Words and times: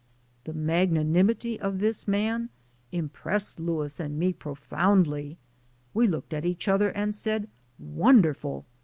The 0.45 0.53
magnanimity 0.53 1.59
of 1.59 1.77
this 1.77 2.07
man 2.07 2.49
impressed 2.91 3.59
Louis 3.59 3.99
and 3.99 4.17
me 4.17 4.29
very 4.31 4.33
profoundly; 4.33 5.37
we 5.93 6.07
looked 6.07 6.33
at 6.33 6.43
each 6.43 6.67
other 6.67 6.89
and 6.89 7.13
said, 7.13 7.47
"Wonderful!" 7.77 8.65